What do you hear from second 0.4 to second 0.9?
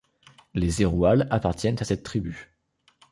Les